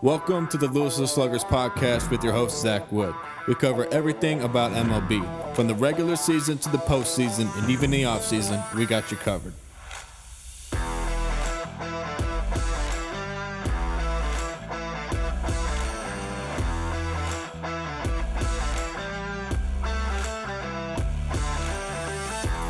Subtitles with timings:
[0.00, 3.16] Welcome to the Louisville Sluggers podcast with your host, Zach Wood.
[3.48, 8.04] We cover everything about MLB, from the regular season to the postseason and even the
[8.04, 9.54] offseason, we got you covered.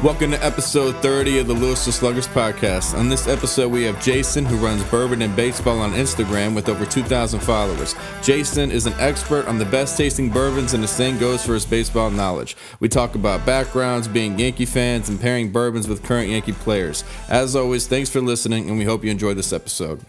[0.00, 2.96] Welcome to episode 30 of the Lewis Louisville Sluggers podcast.
[2.96, 6.86] On this episode, we have Jason, who runs Bourbon and Baseball on Instagram with over
[6.86, 7.96] 2,000 followers.
[8.22, 11.66] Jason is an expert on the best tasting bourbons, and the same goes for his
[11.66, 12.56] baseball knowledge.
[12.78, 17.02] We talk about backgrounds, being Yankee fans, and pairing bourbons with current Yankee players.
[17.28, 20.00] As always, thanks for listening, and we hope you enjoy this episode.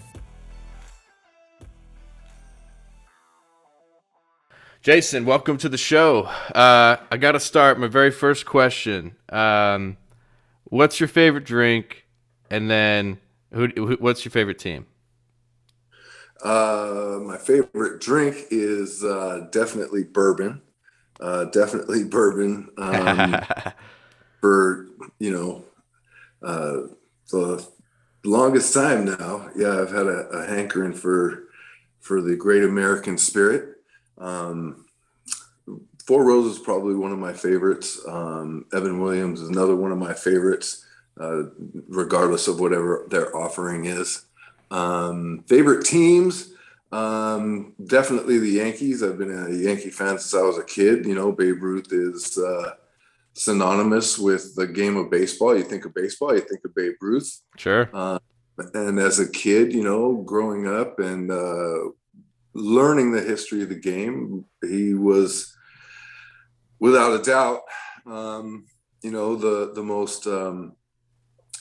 [4.81, 6.23] Jason, welcome to the show.
[6.23, 9.13] Uh, I got to start my very first question.
[9.27, 9.97] Um,
[10.63, 12.05] what's your favorite drink,
[12.49, 13.19] and then
[13.51, 14.85] who, who, What's your favorite team?
[16.41, 20.61] Uh, my favorite drink is uh, definitely bourbon.
[21.19, 22.69] Uh, definitely bourbon.
[22.77, 23.35] Um,
[24.39, 24.87] for
[25.19, 25.65] you know,
[26.41, 26.87] uh,
[27.29, 27.67] the
[28.23, 29.49] longest time now.
[29.57, 31.49] Yeah, I've had a, a hankering for
[31.99, 33.75] for the great American spirit.
[34.19, 34.85] Um,
[36.05, 38.01] Four Roses is probably one of my favorites.
[38.07, 40.83] Um, Evan Williams is another one of my favorites,
[41.19, 41.43] uh,
[41.87, 44.25] regardless of whatever their offering is.
[44.71, 46.53] Um, favorite teams,
[46.91, 49.03] um, definitely the Yankees.
[49.03, 51.05] I've been a Yankee fan since I was a kid.
[51.05, 52.71] You know, Babe Ruth is uh,
[53.33, 55.55] synonymous with the game of baseball.
[55.55, 57.41] You think of baseball, you think of Babe Ruth.
[57.57, 57.87] Sure.
[57.93, 58.17] Uh,
[58.73, 61.91] and as a kid, you know, growing up and uh,
[62.59, 64.45] learning the history of the game.
[64.61, 65.55] He was,
[66.79, 67.61] without a doubt,
[68.05, 68.65] um,
[69.01, 70.73] you know, the the most um,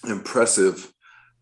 [0.09, 0.93] impressive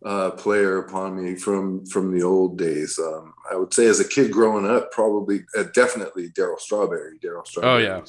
[0.05, 2.99] uh, player upon me from from the old days.
[2.99, 7.19] Um, I would say, as a kid growing up, probably uh, definitely Darryl Strawberry.
[7.19, 7.87] Darryl Strawberry.
[7.87, 8.05] Oh yeah,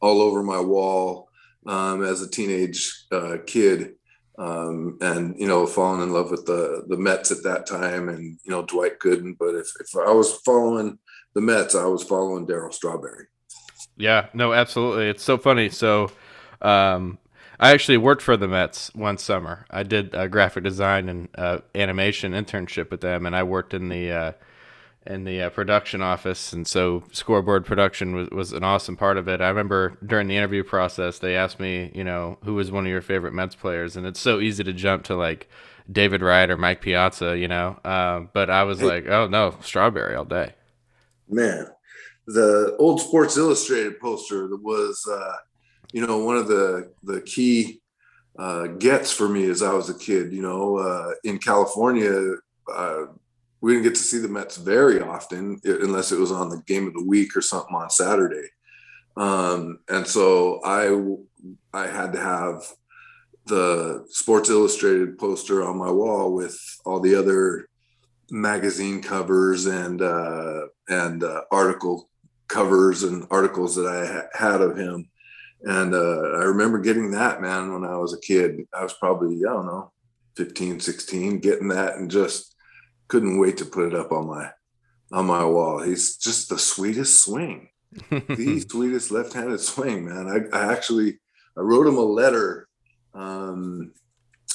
[0.00, 1.28] all over my wall
[1.66, 3.94] um, as a teenage uh, kid
[4.38, 8.38] um, and you know falling in love with the the Mets at that time and
[8.44, 9.36] you know Dwight Gooden.
[9.38, 10.98] But if if I was following
[11.34, 13.26] the Mets, I was following Daryl Strawberry.
[13.96, 15.08] Yeah, no, absolutely.
[15.08, 15.68] It's so funny.
[15.68, 16.10] So,
[16.60, 17.18] um,
[17.60, 19.66] I actually worked for the Mets one summer.
[19.70, 23.88] I did a graphic design and uh, animation internship with them, and I worked in
[23.88, 24.32] the uh,
[25.06, 29.28] in the uh, production office, and so scoreboard production was, was an awesome part of
[29.28, 29.40] it.
[29.40, 32.90] I remember during the interview process, they asked me, you know, who was one of
[32.90, 35.48] your favorite Mets players, and it's so easy to jump to like
[35.90, 39.54] David Wright or Mike Piazza, you know, uh, but I was hey, like, oh no,
[39.60, 40.54] Strawberry all day.
[41.28, 41.66] Man,
[42.26, 45.36] the old Sports Illustrated poster that was, uh,
[45.92, 47.82] you know, one of the the key
[48.38, 50.32] uh, gets for me as I was a kid.
[50.32, 52.36] You know, uh, in California
[52.72, 53.04] uh,
[53.64, 56.86] we didn't get to see the Mets very often, unless it was on the game
[56.86, 58.46] of the week or something on Saturday.
[59.16, 60.92] Um, and so I
[61.72, 62.62] I had to have
[63.46, 67.70] the Sports Illustrated poster on my wall with all the other
[68.30, 72.10] magazine covers and uh, and uh, article
[72.48, 75.08] covers and articles that I ha- had of him.
[75.62, 78.60] And uh, I remember getting that man when I was a kid.
[78.74, 79.90] I was probably I don't know
[80.36, 82.53] 15, 16, getting that and just
[83.08, 84.50] couldn't wait to put it up on my
[85.12, 85.82] on my wall.
[85.82, 87.68] He's just the sweetest swing,
[88.10, 90.28] the sweetest left-handed swing, man.
[90.28, 91.18] I, I, actually
[91.56, 92.68] I wrote him a letter
[93.14, 93.92] um,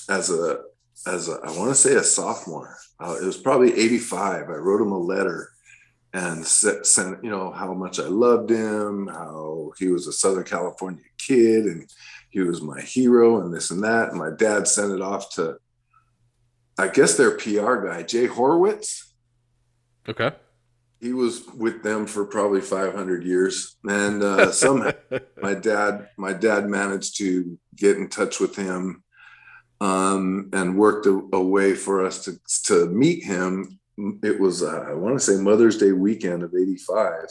[0.10, 0.62] as a
[1.08, 2.78] as a I want to say a sophomore.
[3.00, 4.50] Uh, it was probably '85.
[4.50, 5.50] I wrote him a letter
[6.14, 11.04] and sent you know how much I loved him, how he was a Southern California
[11.18, 11.90] kid, and
[12.30, 14.10] he was my hero, and this and that.
[14.10, 15.58] And my dad sent it off to
[16.80, 19.04] I guess their PR guy, Jay Horwitz.
[20.08, 20.32] Okay.
[21.02, 24.92] He was with them for probably 500 years, and uh, somehow
[25.42, 29.04] my dad, my dad managed to get in touch with him,
[29.82, 33.80] um, and worked a, a, way for us to to meet him.
[34.24, 37.26] It was uh, I want to say Mother's Day weekend of '85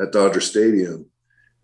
[0.00, 1.06] at Dodger Stadium,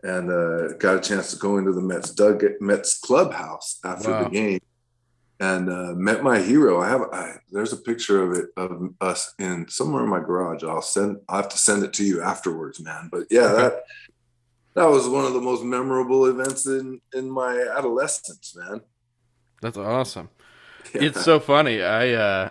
[0.05, 4.25] and uh, got a chance to go into the Mets dug Mets clubhouse after wow.
[4.25, 4.61] the game
[5.41, 6.81] and uh, met my hero.
[6.81, 10.63] I have I, there's a picture of it of us in somewhere in my garage.
[10.63, 11.19] I'll send.
[11.29, 13.09] I have to send it to you afterwards, man.
[13.11, 13.83] But yeah, that
[14.75, 18.83] that was one of the most memorable events in in my adolescence, man.
[19.63, 20.29] That's awesome.
[20.95, 21.05] Yeah.
[21.05, 21.83] It's so funny.
[21.83, 22.51] I uh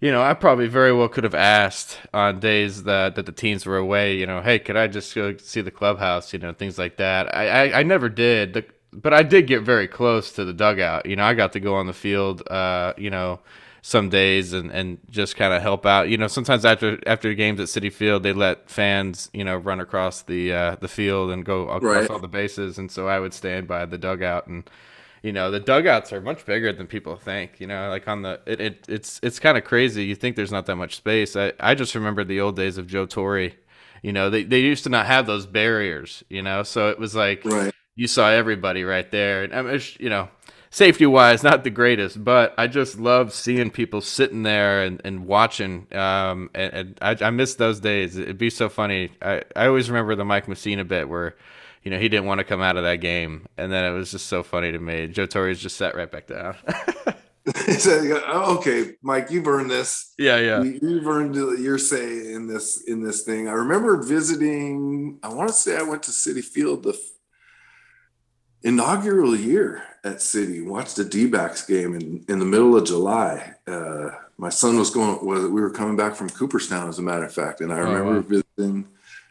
[0.00, 3.66] you know, I probably very well could have asked on days that, that the teams
[3.66, 6.78] were away, you know, hey, could I just go see the clubhouse, you know, things
[6.78, 7.34] like that.
[7.36, 8.54] I, I, I never did.
[8.54, 11.06] The, but I did get very close to the dugout.
[11.06, 12.42] You know, I got to go on the field.
[12.50, 13.40] Uh, you know,
[13.82, 16.08] some days and, and just kind of help out.
[16.10, 19.80] You know, sometimes after after games at Citi Field, they let fans you know run
[19.80, 22.10] across the uh, the field and go across Right.
[22.10, 24.68] all the bases, and so I would stand by the dugout and.
[25.22, 27.60] You know the dugouts are much bigger than people think.
[27.60, 30.04] You know, like on the it, it it's it's kind of crazy.
[30.06, 31.36] You think there's not that much space.
[31.36, 33.50] I, I just remember the old days of Joe Torre.
[34.02, 36.24] You know, they, they used to not have those barriers.
[36.30, 37.74] You know, so it was like Right.
[37.96, 39.44] You saw everybody right there.
[39.44, 40.28] And I mean, you know,
[40.70, 45.26] safety wise, not the greatest, but I just love seeing people sitting there and, and
[45.26, 45.86] watching.
[45.94, 48.16] Um, and, and I, I miss those days.
[48.16, 49.10] It'd be so funny.
[49.20, 51.36] I, I always remember the Mike Mussina bit where,
[51.82, 53.46] you know, he didn't want to come out of that game.
[53.58, 55.08] And then it was just so funny to me.
[55.08, 56.56] Joe Torre's just sat right back down.
[57.78, 60.12] So, oh, okay, Mike, you've earned this.
[60.18, 60.62] yeah, yeah.
[60.62, 63.48] You- You've earned your say in this in this thing.
[63.48, 65.18] I remember visiting.
[65.22, 66.92] I want to say I went to Citi Field the
[68.62, 70.64] inaugural year at Citi.
[70.64, 73.54] Watched the D-backs game in in the middle of July.
[73.66, 75.24] Uh, my son was going.
[75.24, 77.84] Was we were coming back from Cooperstown, as a matter of fact, and I Oh,
[77.84, 78.42] remember wow.
[78.56, 78.86] visiting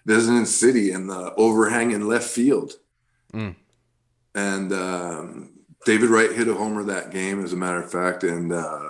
[0.05, 2.73] visiting Citi in the overhang in left field.
[3.33, 3.55] Mm.
[4.35, 5.49] And um,
[5.85, 8.89] David Wright hit a homer that game, as a matter of fact, and uh,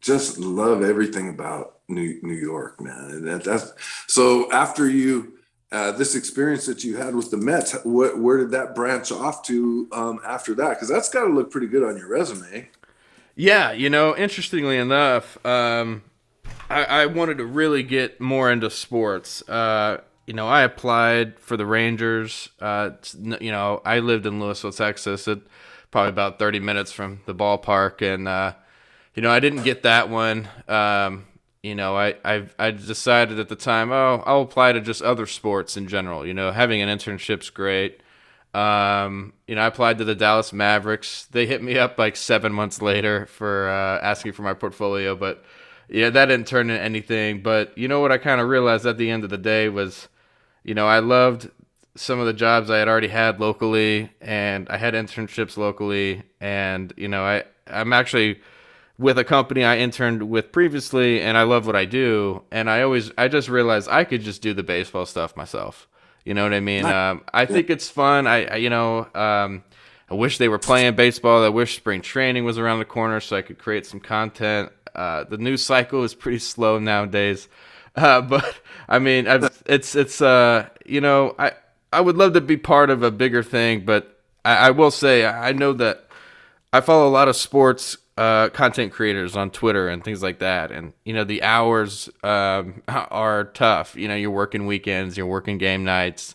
[0.00, 3.10] just love everything about New New York, man.
[3.10, 3.72] And that, that's
[4.06, 4.50] so.
[4.52, 5.35] After you,
[5.72, 9.42] uh, this experience that you had with the Mets, wh- where did that branch off
[9.44, 10.70] to um, after that?
[10.70, 12.68] Because that's got to look pretty good on your resume.
[13.34, 16.02] Yeah, you know, interestingly enough, um,
[16.70, 19.46] I, I wanted to really get more into sports.
[19.48, 22.48] Uh, you know, I applied for the Rangers.
[22.60, 22.90] Uh,
[23.40, 25.40] you know, I lived in Lewisville, Texas, it,
[25.90, 28.02] probably about 30 minutes from the ballpark.
[28.02, 28.54] And, uh,
[29.14, 30.48] you know, I didn't get that one.
[30.66, 31.26] Um,
[31.62, 35.26] you know, I, I, I decided at the time, oh, I'll apply to just other
[35.26, 36.26] sports in general.
[36.26, 38.00] You know, having an internship's great.
[38.54, 41.26] Um, you know, I applied to the Dallas Mavericks.
[41.26, 45.44] They hit me up like seven months later for uh, asking for my portfolio, but
[45.88, 47.42] yeah, that didn't turn into anything.
[47.42, 50.08] But you know what I kind of realized at the end of the day was,
[50.64, 51.50] you know, I loved
[51.96, 56.92] some of the jobs I had already had locally, and I had internships locally, and
[56.96, 58.40] you know, I I'm actually
[58.98, 62.42] with a company I interned with previously, and I love what I do.
[62.50, 65.88] And I always, I just realized I could just do the baseball stuff myself.
[66.24, 66.84] You know what I mean?
[66.84, 68.26] Um, I think it's fun.
[68.26, 69.62] I, I you know, um,
[70.10, 71.44] I wish they were playing baseball.
[71.44, 74.72] I wish spring training was around the corner so I could create some content.
[74.94, 77.48] Uh, the news cycle is pretty slow nowadays,
[77.94, 81.52] uh, but I mean, I've, it's it's uh, you know, I
[81.92, 85.26] I would love to be part of a bigger thing, but I, I will say
[85.26, 86.08] I know that
[86.72, 90.70] I follow a lot of sports uh, content creators on Twitter and things like that,
[90.72, 93.94] and you know the hours um, are tough.
[93.96, 96.34] You know, you're working weekends, you're working game nights.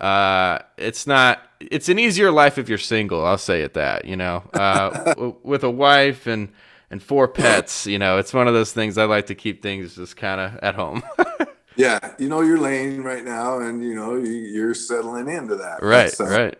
[0.00, 1.42] Uh, it's not.
[1.60, 3.24] It's an easier life if you're single.
[3.26, 4.04] I'll say it that.
[4.04, 6.50] You know, uh, w- with a wife and
[6.90, 7.86] and four pets.
[7.86, 10.56] You know, it's one of those things I like to keep things just kind of
[10.62, 11.02] at home.
[11.76, 15.80] Yeah, you know your lane right now, and you know you- you're settling into that.
[15.80, 16.58] right, So, right.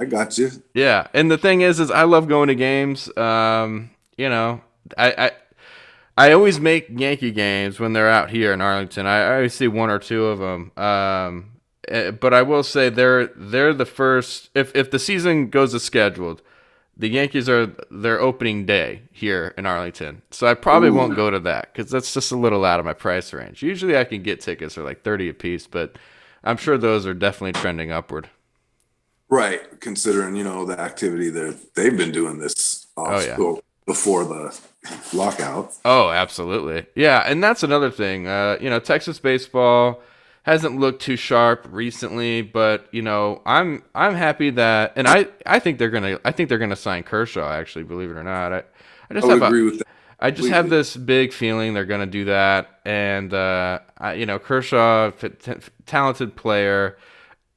[0.00, 0.50] I got you.
[0.72, 3.14] Yeah, and the thing is, is I love going to games.
[3.14, 4.60] Um, you know,
[4.96, 5.32] I, I
[6.16, 9.06] I always make Yankee games when they're out here in Arlington.
[9.06, 10.70] I, I always see one or two of them.
[10.76, 11.52] Um,
[11.88, 14.50] eh, but I will say they're they're the first.
[14.54, 16.42] If if the season goes as scheduled,
[16.96, 20.22] the Yankees are their opening day here in Arlington.
[20.30, 20.94] So I probably Ooh.
[20.94, 23.62] won't go to that because that's just a little out of my price range.
[23.62, 25.98] Usually I can get tickets for like thirty a piece, but
[26.44, 28.30] I'm sure those are definitely trending upward.
[29.28, 33.36] Right, considering you know the activity that they've been doing this off Oh, yeah.
[33.86, 34.58] Before the
[35.12, 35.72] lockout.
[35.84, 36.86] Oh, absolutely.
[36.94, 38.26] Yeah, and that's another thing.
[38.26, 40.02] Uh, you know, Texas baseball
[40.44, 45.58] hasn't looked too sharp recently, but you know, I'm I'm happy that, and I I
[45.58, 47.50] think they're gonna I think they're gonna sign Kershaw.
[47.50, 48.62] Actually, believe it or not, I I
[49.10, 49.86] I just would have a, with that.
[50.20, 54.38] I just have this big feeling they're gonna do that, and uh, I, you know,
[54.38, 55.54] Kershaw, t-
[55.86, 56.96] talented player.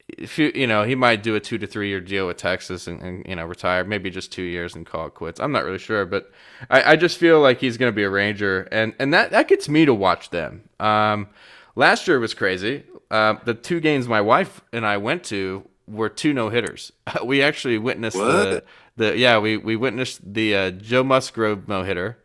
[0.08, 2.86] If you you know he might do a two to three year deal with Texas
[2.86, 5.38] and, and you know retire maybe just two years and call it quits.
[5.38, 6.32] I'm not really sure, but
[6.70, 9.48] I, I just feel like he's going to be a Ranger, and and that that
[9.48, 10.68] gets me to watch them.
[10.80, 11.28] Um,
[11.76, 12.84] last year was crazy.
[13.10, 16.90] Uh, the two games my wife and I went to were two no hitters.
[17.24, 18.66] We actually witnessed the, What?
[18.96, 22.16] the yeah we we witnessed the uh, Joe Musgrove no hitter,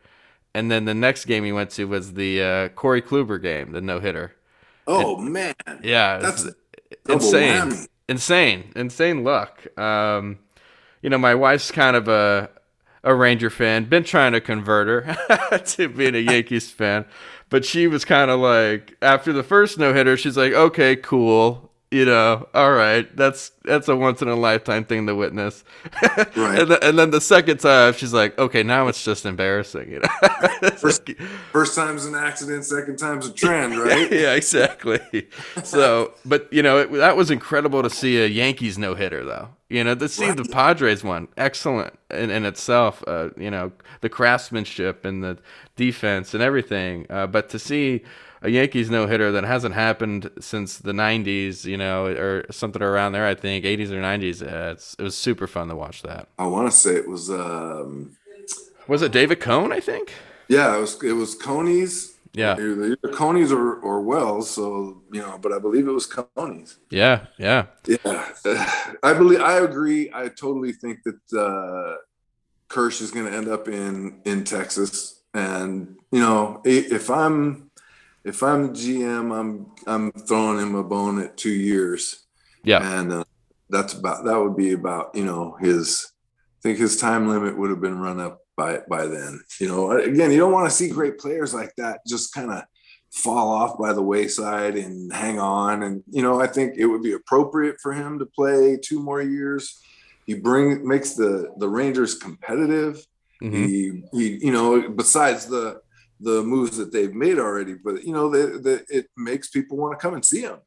[0.54, 3.82] and then the next game we went to was the uh, Corey Kluber game, the
[3.82, 4.36] no hitter.
[4.88, 6.56] Oh man, Yeah, that's was-
[7.06, 7.88] double insane, whammy.
[8.10, 9.66] insane, insane luck.
[9.78, 10.40] Um,
[11.02, 12.50] you know, my wife's kind of a
[13.04, 13.86] a Ranger fan.
[13.86, 17.06] Been trying to convert her to being a Yankees fan,
[17.50, 21.70] but she was kind of like after the first no hitter, she's like, okay, cool.
[21.94, 25.64] You know, all right, that's that's a once in a lifetime thing to witness.
[26.36, 26.60] Right.
[26.60, 29.92] and, the, and then the second time, she's like, okay, now it's just embarrassing.
[29.92, 30.70] You know.
[30.78, 31.10] First,
[31.52, 34.12] first time's an accident, second time's a trend, right?
[34.12, 35.28] yeah, exactly.
[35.64, 39.50] So, but you know, it, that was incredible to see a Yankees no hitter, though.
[39.70, 40.38] You know, to see Right.
[40.38, 43.04] the Padres one, excellent in, in itself.
[43.08, 43.72] Uh, you know,
[44.02, 45.38] the craftsmanship and the
[45.76, 47.06] defense and everything.
[47.10, 48.04] Uh, but to see
[48.44, 53.14] a Yankees no hitter that hasn't happened since the '90s, you know, or something around
[53.14, 56.28] there, I think '80s or '90s, uh, it's, it was super fun to watch that.
[56.38, 58.16] I want to say it was, um,
[58.88, 59.72] Was it David Cone?
[59.72, 60.14] I think.
[60.50, 62.12] yeah, it was it was Coney's.
[62.36, 62.54] Yeah.
[62.54, 64.50] Either, either Coney's or, or Wells.
[64.50, 66.78] So you know, but I believe it was Coney's.
[66.90, 67.28] Yeah.
[67.38, 67.68] Yeah.
[67.86, 67.98] Yeah,
[69.04, 70.10] I believe I agree.
[70.14, 71.98] I totally think that uh,
[72.70, 77.63] Kersh is going to end up in in Texas, and you know, if I'm
[78.24, 82.26] if I'm GM, I'm I'm throwing him a bone at two years,
[82.64, 83.00] Yeah.
[83.00, 83.24] and uh,
[83.70, 86.10] that's about that would be about you know his.
[86.60, 89.42] I think his time limit would have been run up by by then.
[89.60, 92.64] You know, again, you don't want to see great players like that just kind of
[93.12, 95.84] fall off by the wayside and hang on.
[95.84, 99.22] And you know, I think it would be appropriate for him to play two more
[99.22, 99.82] years.
[100.26, 103.06] He bring makes the the Rangers competitive.
[103.42, 103.54] Mhm.
[103.68, 105.82] He he you know besides the
[106.24, 109.98] the moves that they've made already, but you know the, the it makes people want
[109.98, 110.60] to come and see them.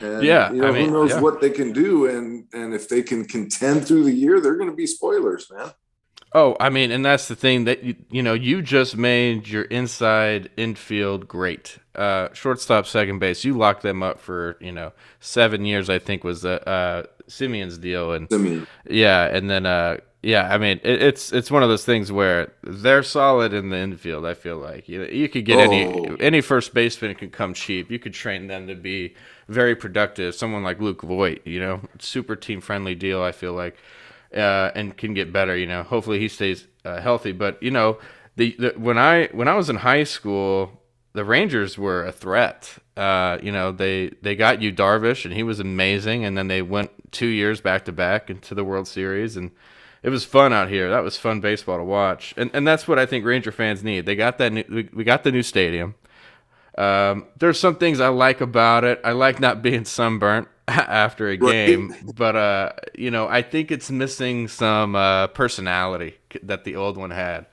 [0.00, 1.20] And, Yeah, you know I mean, who knows yeah.
[1.20, 4.70] what they can do, and and if they can contend through the year, they're going
[4.70, 5.70] to be spoilers, man.
[6.36, 9.62] Oh, I mean, and that's the thing that you, you know, you just made your
[9.62, 11.78] inside infield great.
[11.94, 15.88] Uh, shortstop, second base, you locked them up for you know seven years.
[15.88, 20.48] I think was the uh, Semien's deal, and I mean, yeah, and then uh, yeah,
[20.52, 24.24] I mean, it, it's it's one of those things where they're solid in the infield.
[24.24, 26.16] I feel like you know, you could get any Oh.
[26.18, 27.90] any first baseman can come cheap.
[27.90, 29.14] You could train them to be
[29.48, 30.34] very productive.
[30.34, 33.22] Someone like Luke Voit, you know, super team friendly deal.
[33.22, 33.76] I feel like,
[34.34, 35.56] uh, and can get better.
[35.56, 37.32] You know, hopefully he stays uh, healthy.
[37.32, 37.98] But you know,
[38.36, 40.80] the, the when I when I was in high school,
[41.14, 42.76] the Rangers were a threat.
[42.96, 46.24] Uh, you know, they they got you Darvish, and he was amazing.
[46.24, 49.50] And then they went two years back to back into the World Series, and
[50.02, 50.90] it was fun out here.
[50.90, 54.06] That was fun baseball to watch, and and that's what I think Ranger fans need.
[54.06, 55.94] They got that new, we, we got the new stadium.
[56.76, 59.00] Um, there's some things I like about it.
[59.04, 63.90] I like not being sunburnt after a game, but uh, you know, I think it's
[63.90, 67.46] missing some uh, personality that the old one had.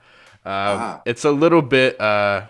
[0.44, 1.02] Um, Ah.
[1.06, 2.46] It's a little bit, uh,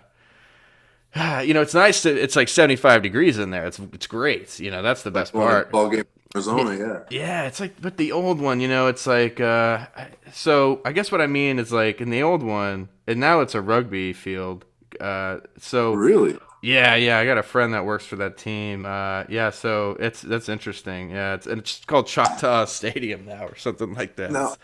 [1.45, 2.11] you know, it's nice to.
[2.23, 3.67] It's like 75 degrees in there.
[3.67, 4.59] It's it's great.
[4.61, 5.71] You know, that's the best part.
[5.71, 6.05] ball game,
[6.35, 7.01] Arizona, yeah.
[7.11, 9.87] Yeah, it's like, but the old one, you know, it's like, uh,
[10.33, 13.55] so I guess what I mean is like in the old one, and now it's
[13.55, 14.65] a rugby field.
[15.01, 16.39] Uh, so Really?
[16.63, 18.87] yeah, yeah, I got a friend that works for that team.
[18.87, 21.11] Uh, yeah, so it's that's interesting.
[21.11, 24.31] Yeah, it's and it's called Choctaw Stadium now or something like that.
[24.31, 24.55] Now,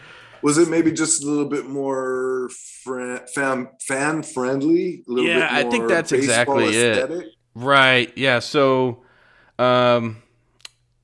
[0.42, 2.50] was it maybe just a little bit more
[2.84, 5.04] fran- fan fan friendly?
[5.08, 7.26] A little Yeah, I think that's exactly it.
[7.54, 8.12] Right.
[8.16, 8.38] Yeah.
[8.38, 9.02] So,
[9.58, 10.22] um,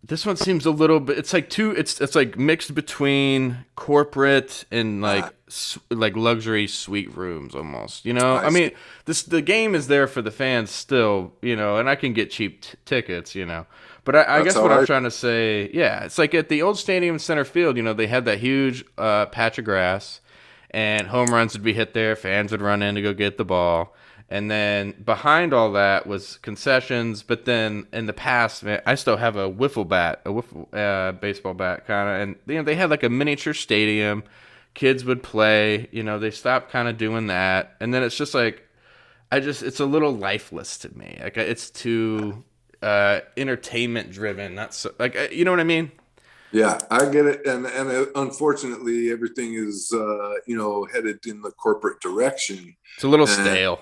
[0.06, 1.18] this one seems a little bit.
[1.18, 1.70] It's like two.
[1.70, 5.30] It's it's like mixed between corporate and like Ah.
[5.48, 8.04] s- like luxury suite rooms almost.
[8.04, 8.34] You know.
[8.36, 8.70] I I mean,
[9.06, 11.32] this the game is there for the fans still.
[11.40, 13.34] You know, and I can get cheap t- tickets.
[13.34, 13.66] You know.
[14.04, 16.62] But I, I guess what I- I'm trying to say, yeah, it's like at the
[16.62, 17.76] old stadium in center field.
[17.76, 20.20] You know, they had that huge uh, patch of grass,
[20.70, 22.14] and home runs would be hit there.
[22.16, 23.94] Fans would run in to go get the ball.
[24.30, 27.22] And then behind all that was concessions.
[27.22, 31.12] But then in the past, man, I still have a wiffle bat, a wiffle uh,
[31.12, 32.20] baseball bat, kind of.
[32.28, 34.24] And you know, they had like a miniature stadium.
[34.72, 35.88] Kids would play.
[35.92, 37.76] You know, they stopped kind of doing that.
[37.80, 38.66] And then it's just like,
[39.30, 41.18] I just, it's a little lifeless to me.
[41.22, 42.42] Like it's too
[42.84, 44.54] uh, entertainment driven.
[44.54, 45.90] Not so like uh, you know what I mean.
[46.52, 51.40] Yeah, I get it, and and uh, unfortunately, everything is uh, you know headed in
[51.40, 52.76] the corporate direction.
[52.94, 53.80] It's a little Uh, stale.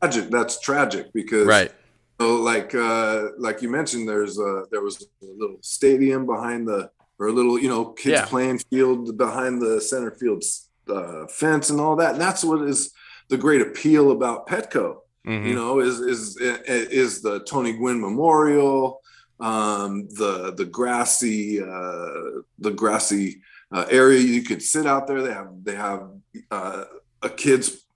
[0.00, 0.30] Tragic.
[0.30, 1.72] That's tragic because Right.
[2.20, 6.90] So like uh like you mentioned, there's a there was a little stadium behind the
[7.18, 8.26] or a little you know kids Yeah.
[8.26, 10.44] playing field behind the center field
[10.88, 12.12] uh, fence and all that.
[12.12, 12.92] And that's what is
[13.28, 15.01] the great appeal about Petco.
[15.26, 15.46] Mhm.
[15.46, 19.00] You know, is is is the Tony Gwynn Memorial,
[19.38, 23.40] um, the the grassy uh, the grassy
[23.72, 25.22] uh, area you could sit out there.
[25.22, 26.08] They have they have
[26.50, 26.84] uh,
[27.22, 27.86] a kids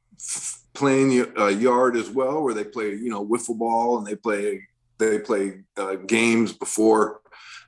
[0.73, 4.63] playing a yard as well, where they play you know wiffle ball and they play
[4.99, 7.21] they play uh, games before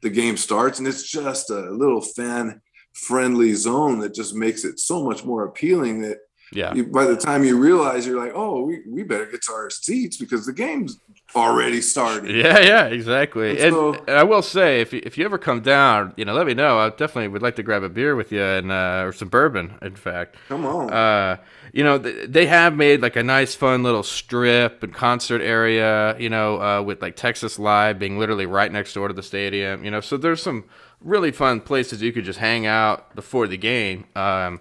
[0.02, 2.60] the game starts, and it's just a little fan
[2.92, 6.18] friendly zone that just makes it so much more appealing that
[6.52, 6.72] Yeah.
[6.82, 10.16] by the time you realize you're like, oh, we, we better get to our seats
[10.16, 10.98] because the game's
[11.36, 12.30] already started.
[12.34, 13.50] Yeah, yeah, exactly.
[13.50, 16.24] And And, so- and I will say, if you, if you ever come down, you
[16.24, 16.78] know, let me know.
[16.78, 19.76] I definitely would like to grab a beer with you and uh, or some bourbon.
[19.82, 20.90] In fact, Come on.
[20.92, 21.36] uh,
[21.74, 26.16] you know, th- they have made like a nice, fun little strip and concert area.
[26.18, 29.84] You know, uh, with like Texas Live being literally right next door to the stadium.
[29.84, 30.64] You know, so there's some
[31.02, 34.04] really fun places you could just hang out before the game.
[34.16, 34.60] Um,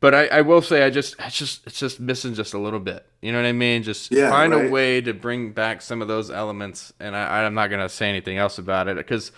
[0.00, 2.80] but I, I will say, I just, it's just, it's just missing just a little
[2.80, 3.06] bit.
[3.22, 3.82] You know what I mean?
[3.82, 6.92] Just Yeah, find a way to bring back some of those elements.
[7.00, 9.32] And I, I'm not gonna say anything else about it because.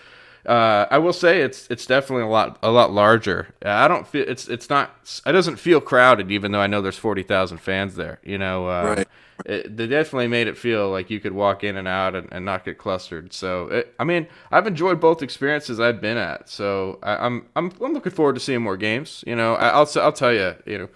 [0.45, 3.53] Uh, I will say it's it's definitely a lot a lot larger.
[3.63, 4.91] I don't feel it's it's not
[5.25, 8.19] it doesn't feel crowded even though I know there's forty thousand fans there.
[8.23, 9.07] You know, uh, Right.
[9.45, 12.45] it, they definitely made it feel like you could walk in and out and, and
[12.45, 13.33] not get clustered.
[13.33, 16.49] So it, I mean, I've enjoyed both experiences I've been at.
[16.49, 19.23] So I, I'm I'm I'm looking forward to seeing more games.
[19.27, 20.89] You know, I, I'll s- I'll tell you, you know.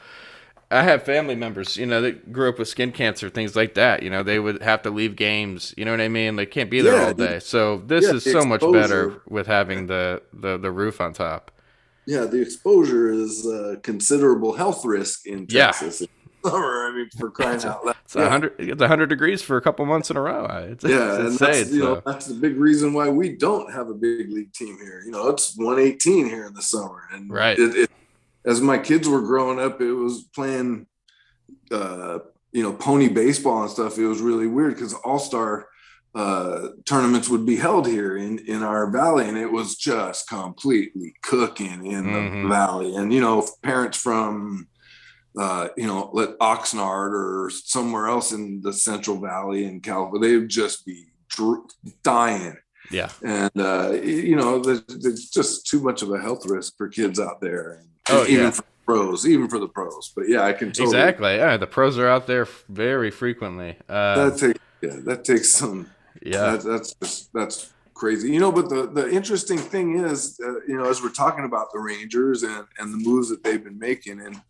[0.74, 4.04] I have family members, you know, that grew up with skin cancer, things like that.
[4.04, 5.74] You know, they would have to leave games.
[5.78, 6.36] You know what I mean?
[6.36, 7.40] They can't be there Yeah, all day.
[7.40, 11.52] So this yeah, is so much better with having the, the the roof on top.
[12.06, 16.08] yeah, the exposure is a considerable health risk in Texas in
[16.46, 16.88] summer.
[16.88, 17.96] I mean, for crying out loud.
[18.06, 18.54] It's a hundred.
[18.60, 20.46] It's a hundred degrees for a couple months in a row.
[20.72, 21.40] It's, Yeah, it's and insane.
[21.40, 24.78] that's you know that's the big reason why we don't have a big league team
[24.78, 25.02] here.
[25.06, 27.58] You know, it's 118 here in the summer, and Right.
[27.58, 27.90] It, it,
[28.46, 30.88] as my kids were growing up, it was playing,
[31.72, 32.20] uh,
[32.52, 33.98] you know, pony baseball and stuff.
[33.98, 35.68] It was really weird because all star
[36.16, 41.16] uh, tournaments would be held here in in our valley, and it was just completely
[41.24, 42.44] cooking in Mhm.
[42.44, 42.96] the valley.
[42.96, 44.68] And you know, parents from
[45.36, 50.38] uh, you know, let Oxnard or somewhere else in the Central Valley in California, they
[50.38, 51.72] would just be dr-
[52.04, 52.56] dying.
[52.92, 53.10] yeah.
[53.24, 57.20] And, uh, you know, there's, there's just too much of a health risk for kids
[57.20, 57.80] out there.
[57.80, 58.52] And, Oh, even yeah.
[58.52, 60.12] for pros, even for the pros.
[60.16, 60.98] But yeah, I can totally.
[60.98, 61.36] Exactly.
[61.36, 63.78] Yeah, the pros are out there very frequently.
[63.88, 65.90] Uh, That takes, yeah, that takes some,
[66.22, 66.52] yeah.
[66.52, 68.32] that, that's just, that's crazy.
[68.32, 71.72] You know, but the, the interesting thing is, uh, you know, as we're talking about
[71.72, 74.42] the Rangers and, and the moves that they've been making and,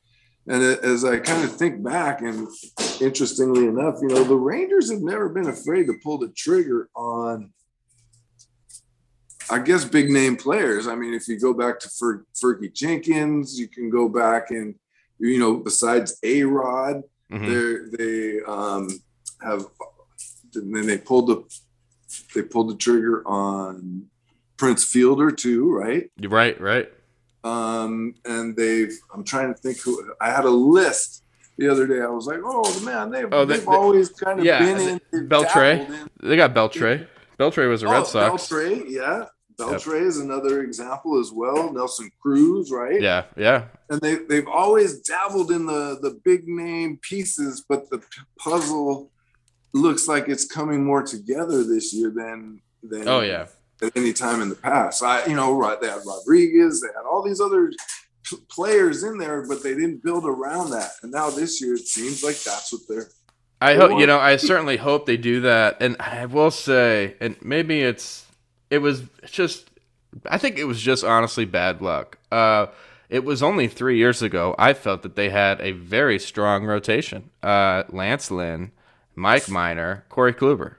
[0.46, 2.50] and as I kind of think back, and
[3.00, 7.54] interestingly enough, you know, the Rangers have never been afraid to pull the trigger on,
[9.50, 10.88] I guess, big name players.
[10.88, 14.76] I mean, if you go back to Fer- Fergie Jenkins, you can go back and,
[15.20, 17.48] you know, besides A Rod, Mhm.
[17.92, 18.88] they they um,
[19.42, 19.66] have,
[20.54, 21.44] then they pulled the
[22.36, 24.06] they pulled the trigger on
[24.58, 26.10] Prince Fielder too, right?
[26.22, 26.60] Right.
[26.62, 26.90] Right.
[27.44, 31.24] um, and they've i'm trying to think who i had a list
[31.58, 34.10] the other day i was like oh the man they've, Oh, they- they've they- always
[34.12, 35.86] kind of yeah, been in Beltré.
[35.90, 37.06] in- They got Beltré.
[37.38, 38.48] Beltré was a Red oh, Sox.
[38.48, 39.26] Beltré, yeah
[39.58, 43.26] Beltré is another example as well nelson cruz right Yeah.
[43.38, 43.66] Yeah.
[43.90, 48.06] and they, they've always dabbled in the the big name pieces but the p-
[48.40, 49.12] puzzle
[49.74, 53.48] looks like it's coming more together this year than than Oh yeah.
[53.82, 55.02] at any time in the past.
[55.04, 55.80] I, you know, right?
[55.82, 57.72] They had Rodriguez, they had all these other
[58.24, 60.92] p- players in there, but they didn't build around that.
[61.02, 63.08] And now this year, it seems like that's what they're.
[63.62, 64.20] I hope you know.
[64.20, 68.26] I certainly hope they do that, and I will say, and maybe it's
[68.70, 69.70] it was just.
[70.30, 72.20] I think it was just honestly bad luck.
[72.32, 72.68] Uh,
[73.10, 74.54] it was only three years ago.
[74.60, 77.30] I felt that they had a very strong rotation.
[77.42, 78.72] Uh, Lance Lynn,
[79.16, 80.76] Mike Minor, Corey Kluber.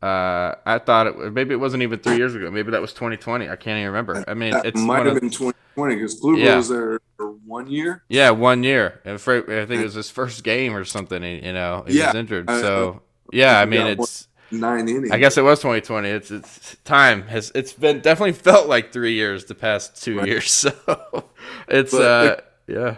[0.00, 2.50] Uh, I thought it maybe it wasn't even three years ago.
[2.50, 3.48] Maybe that was 2020.
[3.48, 4.24] I can't even remember.
[4.26, 6.56] I mean, That it's might have of, been 2020 because Kluber Yeah.
[6.56, 8.02] was there for one year.
[8.08, 9.00] yeah, one year.
[9.04, 11.22] I think it was his first game or something.
[11.22, 12.06] You know, he Yeah.
[12.06, 12.50] was injured.
[12.50, 13.00] So
[13.32, 14.26] yeah, I mean, it's.
[14.52, 15.10] Nine innings.
[15.10, 16.08] I guess it was 2020.
[16.10, 20.28] It's it's time has it's been definitely felt like three years the past two Right.
[20.28, 20.50] years.
[20.84, 21.24] So
[21.68, 22.36] it's But uh
[22.68, 22.96] yeah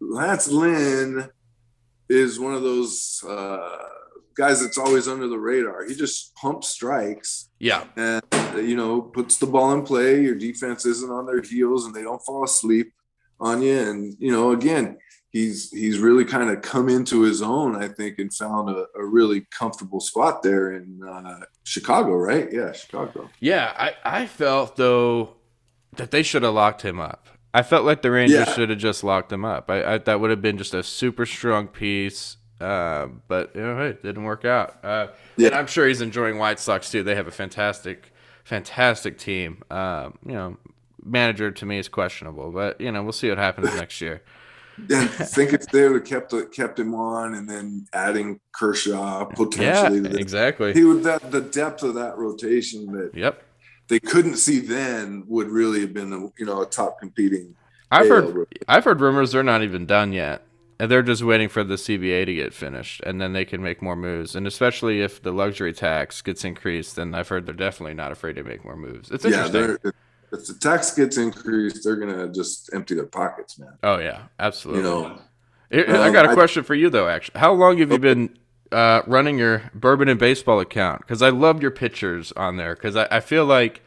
[0.00, 1.28] Lance Lynn
[2.08, 3.78] is one of those uh,
[4.36, 5.84] guys that's always under the radar.
[5.86, 8.22] He just pumps strikes yeah and
[8.54, 10.22] you know puts the ball in play.
[10.22, 12.92] Your defense isn't on their heels and they don't fall asleep
[13.40, 13.76] on you.
[13.78, 14.98] And you know, again,
[15.30, 19.04] he's he's really kind of come into his own, I think, and found a, a
[19.04, 22.48] really comfortable spot there in uh, Chicago, right?
[22.52, 23.28] Yeah, Chicago.
[23.40, 23.72] yeah.
[23.78, 25.34] I I felt though
[25.96, 27.26] that they should have locked him up.
[27.54, 28.54] I felt like the Rangers Yeah.
[28.54, 29.70] should have just locked him up.
[29.70, 32.36] I, I that would have been just a super strong piece.
[32.60, 34.84] Uh, but you know, it didn't work out.
[34.84, 35.46] Uh, Yeah.
[35.48, 37.02] and I'm sure he's enjoying White Sox too.
[37.04, 38.12] They have a fantastic,
[38.44, 39.62] fantastic team.
[39.70, 40.56] Um, you know,
[41.04, 44.22] manager to me is questionable, but you know, we'll see what happens next year.
[44.90, 50.00] And think if they would have kept kept him on, and then adding Kershaw potentially,
[50.00, 50.72] the, exactly.
[50.72, 53.42] he would that the depth of that rotation that Yep.
[53.88, 57.54] they couldn't see then would really have been a, you know a top competing
[57.90, 58.60] I've heard rookie.
[58.68, 60.42] I've heard rumors they're not even done yet,
[60.78, 63.80] and they're just waiting for the CBA to get finished, and then they can make
[63.82, 64.34] more moves.
[64.36, 68.36] And especially if the luxury tax gets increased, then I've heard they're definitely not afraid
[68.36, 69.10] to make more moves.
[69.10, 69.52] It's interesting.
[69.52, 69.94] they're,
[70.32, 73.78] if the tax gets increased, they're gonna just empty their pockets, man.
[73.82, 74.82] oh yeah, absolutely.
[74.82, 75.20] You know,
[75.70, 77.08] I got a question for you though.
[77.08, 78.38] Actually, how long have you been
[78.72, 81.00] uh, running your bourbon and baseball account?
[81.00, 82.74] Because I love your pictures on there.
[82.74, 83.82] Because I, I feel like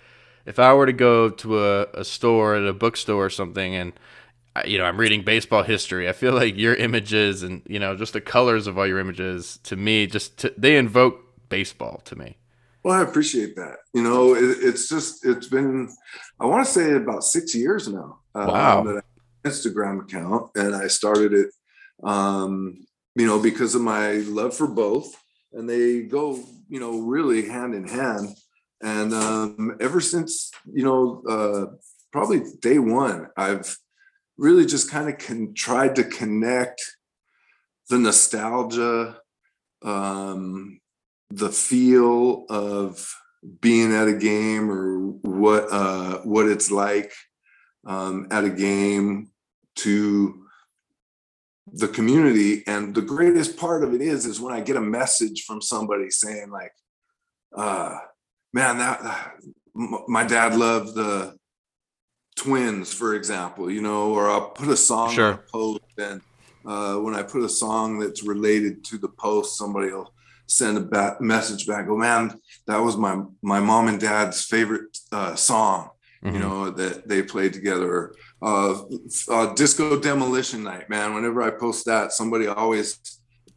[0.46, 3.94] if I were to go to a, a store at a bookstore or something, and
[4.66, 8.14] you know I'm reading baseball history, I feel like your images and you know just
[8.14, 12.38] the colors of all your images to me just to, they invoke baseball to me.
[12.84, 13.78] Well, I appreciate that.
[13.94, 15.90] You know, it, it's just it's been
[16.40, 18.20] I want to say about six years now.
[18.36, 18.84] um, Wow.
[18.84, 19.04] that I have
[19.44, 21.50] an Instagram account, and I started it,
[22.04, 25.16] um, you know, because of my love for both,
[25.54, 26.40] and they go,
[26.70, 28.36] you know, really hand in hand.
[28.84, 31.76] And um, ever since, you know, uh,
[32.12, 33.78] probably day one, I've
[34.38, 36.82] really just kind of con- tried to connect
[37.90, 39.20] the nostalgia,
[39.84, 40.81] um,
[41.32, 43.08] the feel of
[43.62, 47.14] being at a game or what uh, what it's like
[47.86, 49.32] um, at a game
[49.78, 50.46] to
[51.74, 55.44] the community and the greatest part of it is is when i get a message
[55.46, 56.74] from somebody saying like
[57.56, 57.98] uh
[58.54, 59.32] man that, that
[60.08, 61.34] my dad loved the
[62.36, 65.34] twins for example you know or i'll put a song Sure.
[65.34, 66.22] on a post and
[66.66, 70.12] uh, when i put a song that's related to the post somebody will
[70.52, 72.22] send a message back Oh man
[72.68, 75.90] that was my my mom and dad's favorite uh, song
[76.24, 76.34] Mhm.
[76.36, 78.74] you know that they played together uh,
[79.36, 83.00] uh disco demolition night man whenever i post that somebody always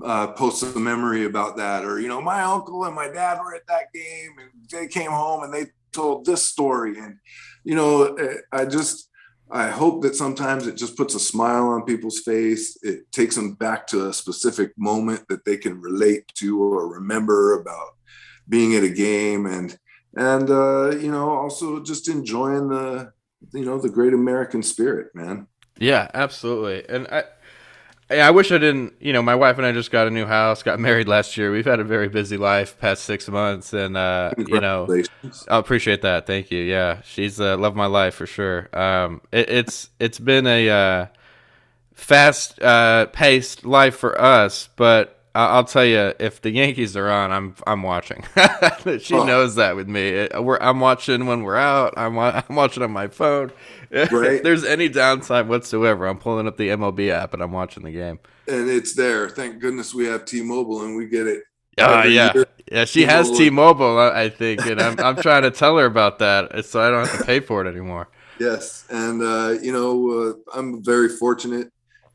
[0.03, 3.55] uh posts a memory about that or you know my uncle and my dad were
[3.55, 7.19] at that game and they came home and they told this story and
[7.65, 9.11] you know eh, i just
[9.51, 13.55] i hope that sometimes it just puts a smile on people's face it takes them
[13.55, 17.91] back to a specific moment that they can relate to or remember about
[18.49, 19.79] being at a game and
[20.17, 23.13] and uh you know also just enjoying the
[23.53, 25.47] you know the great american spirit man
[25.79, 26.89] Yeah, absolutely.
[26.89, 27.25] And I
[28.11, 30.63] I wish I didn't, you know, my wife and I just got a new house,
[30.63, 31.51] got married last year.
[31.51, 34.87] We've had a very busy life past 6 months and uh, you know,
[35.49, 36.27] I appreciate that.
[36.27, 36.61] Thank you.
[36.61, 38.69] Yeah, she's uh, loved my life for sure.
[38.73, 41.07] Um, it, it's it's been a uh,
[41.95, 47.33] fast uh, paced life for us, but I'll tell you, if the Yankees are on,
[47.33, 48.25] I'm I'm watching.
[49.01, 49.25] she Oh.
[49.25, 50.09] knows that with me.
[50.09, 51.95] It- we're, I'm watching when we're out.
[51.97, 53.53] I'm I'm watching on my phone.
[53.91, 54.43] If Right.
[54.43, 58.19] there's any downtime whatsoever, I'm pulling up the MLB app and I'm watching the game.
[58.49, 61.45] and it's there thank goodness we have t-mobile and we get it
[61.79, 62.47] every yeah, year.
[62.73, 62.85] yeah.
[62.87, 63.39] She has T-Mobile.
[63.39, 66.91] T-Mobile, I I think, and I'm I'm trying to tell her about that, so I
[66.91, 68.09] don't have to pay for it anymore.
[68.41, 71.71] yes and uh you know uh, i'm very fortunate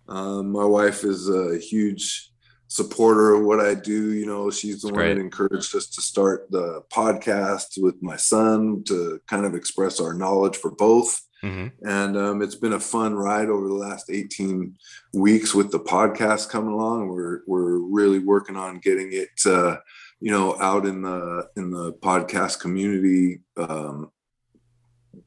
[0.09, 2.28] um my wife is a huge
[2.71, 5.13] supporter of what i do you know she's the That's one great.
[5.15, 10.13] that encouraged us to start the podcast with my son to kind of express our
[10.13, 11.19] knowledge for both.
[11.41, 14.75] Hmm and um, it's been a fun ride over the last 18
[15.13, 17.07] weeks with the podcast coming along.
[17.09, 19.77] We're we're really working on getting it uh,
[20.19, 24.11] you know out in the in the podcast community um,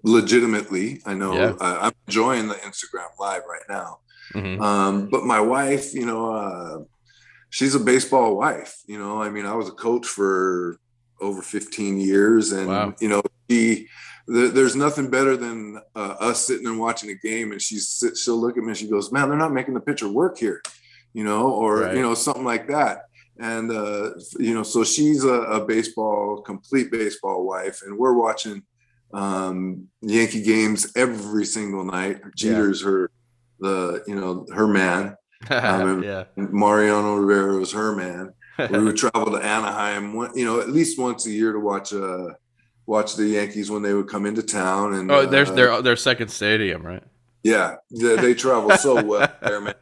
[0.04, 1.00] legitimately.
[1.06, 1.54] I know Yeah.
[1.60, 3.98] I, i'm enjoying the instagram live right now.
[4.32, 6.78] Hmm um, but my wife, you know, uh,
[7.56, 8.72] she's a baseball wife.
[8.86, 10.78] You know, I mean, I was a coach for
[11.20, 12.94] over 15 years, and Wow.
[13.00, 13.86] you know, she.
[14.32, 15.58] th- There's nothing better than
[15.94, 17.84] uh, us sitting and watching a game, and she's
[18.20, 20.62] she'll look at me and she goes, "Man, they're not making the pitcher work here,"
[21.12, 21.96] you know, or Right.
[21.96, 22.96] you know, something like that.
[23.38, 28.62] And uh, you know, so she's a, a baseball, complete baseball wife, and we're watching
[29.12, 32.20] um, Yankee games every single night.
[32.36, 33.10] Jeter's her,
[33.60, 35.16] the you know her man.
[35.50, 36.24] Um, yeah.
[36.36, 38.32] Mariano Rivera was her man.
[38.70, 41.92] we would travel to Anaheim, one- you know, at least once a year to watch
[41.92, 42.28] uh
[42.86, 44.94] watch the Yankees when they would come into town.
[44.94, 47.02] And oh, there's uh, their their second stadium, right?
[47.42, 49.74] yeah, they, they travel so well there, man.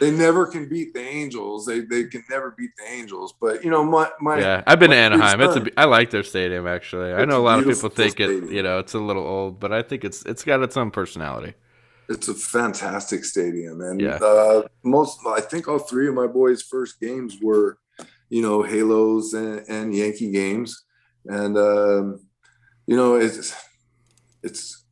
[0.00, 1.64] They never can beat the Angels.
[1.64, 3.34] They they can never beat the Angels.
[3.40, 5.40] But you know, my my yeah, I've been to Anaheim.
[5.40, 7.12] It's a, I like their stadium actually.
[7.12, 9.60] I know a a lot of people think it, you know, it's a little old,
[9.60, 11.54] but I think it's it's got its own personality.
[12.10, 14.16] It's a fantastic stadium and Yeah.
[14.16, 17.78] uh most i think all three of my boys first games were
[18.28, 20.84] you know halos and, and yankee games
[21.26, 22.20] and um
[22.86, 23.54] you know it's
[24.42, 24.84] it's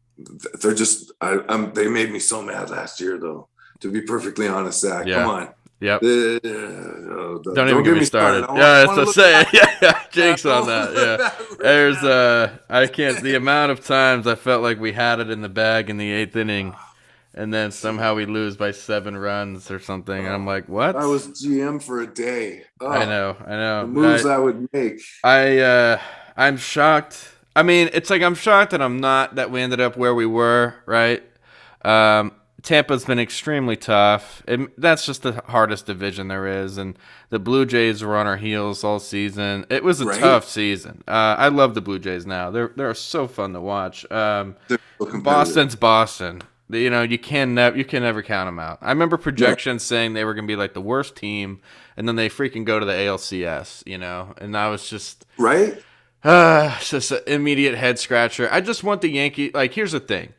[0.61, 3.48] they're just I, i'm they made me so mad last year though
[3.81, 5.22] to be perfectly honest zach Yeah.
[5.24, 5.48] come on
[5.81, 6.02] Yep.
[6.02, 8.42] Uh, don't, Don't even get me started.
[8.50, 9.44] I Yeah, wanna that's look a say.
[9.81, 10.88] Yeah, jinx on that.
[10.92, 11.57] Yeah.
[11.61, 15.40] There's uh I can't the amount of times I felt like we had it in
[15.40, 16.74] the bag in the eighth inning
[17.38, 20.27] and then somehow we lose by seven runs or something.
[20.27, 20.96] And I'm like, what?
[20.96, 22.64] I was GM for a day.
[22.81, 23.81] Oh, I know, I know.
[23.83, 25.01] The moves I, I would make.
[25.24, 26.01] I uh,
[26.37, 27.31] I'm shocked.
[27.57, 30.27] I mean, it's like I'm shocked that I'm not that we ended up where we
[30.27, 31.22] were, right?
[31.85, 34.42] Um, Tampa's been extremely tough.
[34.48, 36.98] It, that's just the hardest division there is, and
[37.31, 39.64] the Blue Jays were on our heels all season.
[39.70, 40.18] It was a Right.
[40.20, 41.03] tough season.
[41.07, 42.51] Uh, I love the Blue Jays now.
[42.51, 44.05] They're they're so fun to watch.
[44.11, 45.24] Um, They're so competitive.
[45.24, 46.42] Boston's Boston.
[46.70, 48.78] You know, you can never you can never count them out.
[48.83, 51.61] I remember projections saying they were going to be like the worst team,
[51.96, 53.83] and then they freaking go to the ALCS.
[53.87, 55.83] You know, and I was just right?
[56.22, 58.48] uh, it's just an immediate head scratcher.
[58.52, 59.50] I just want the Yankee.
[59.52, 60.35] Like, here's the thing.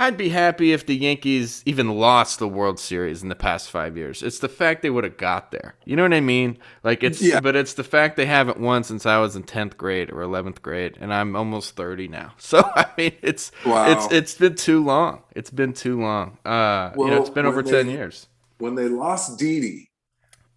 [0.00, 3.96] I'd be happy if the Yankees even lost the World Series in the past five
[3.96, 4.22] years.
[4.22, 5.74] It's the fact they would have got there.
[5.84, 6.56] You know what I mean?
[6.84, 7.40] Like it's, Yeah.
[7.40, 10.62] but it's the fact they haven't won since I was in tenth grade or eleventh
[10.62, 12.32] grade, and I'm almost thirty now.
[12.38, 13.90] So I mean, it's Wow.
[13.90, 15.22] it's it's been too long.
[15.34, 16.38] It's been too long.
[16.44, 18.28] Uh, you know, Well, it's been over they- ten years.
[18.58, 19.90] When they lost Didi,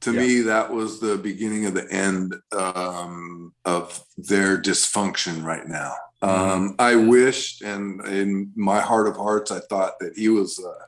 [0.01, 0.19] to Yeah.
[0.19, 5.93] me, that was the beginning of the end um, of their dysfunction right now.
[6.21, 6.51] Mm-hmm.
[6.51, 10.85] Um, I wished, and in my heart of hearts, I thought that he was uh,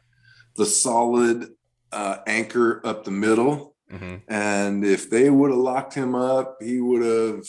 [0.56, 1.50] the solid
[1.92, 3.76] uh, anchor up the middle.
[3.90, 7.46] hmm and if they would have locked him up, he would have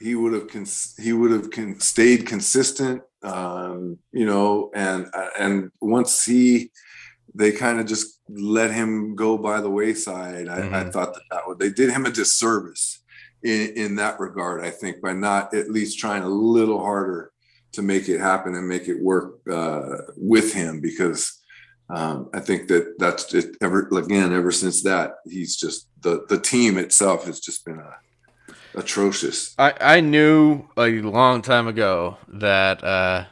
[0.00, 3.02] he would have cons- he would have con- stayed consistent.
[3.22, 5.06] Um, you know, and
[5.38, 6.70] and once he
[7.34, 10.48] they kind of just let him go by the wayside.
[10.48, 10.92] I, I Mhm.
[10.92, 13.00] thought that, that would they did him a disservice
[13.42, 14.64] in, in that regard.
[14.64, 17.32] I think by not at least trying a little harder
[17.72, 21.40] to make it happen and make it work uh, with him because
[21.90, 26.38] um, I think that that's just ever again ever since that he's just the the
[26.38, 29.54] team itself has just been uh, atrocious.
[29.58, 33.24] I, I knew a long time ago that uh,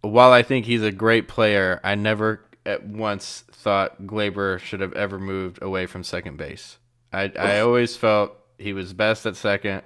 [0.00, 4.92] while I think he's a great player, I never at once thought Gleyber should have
[4.94, 6.78] ever moved away from second base.
[7.12, 9.82] I, I always felt he was best at second.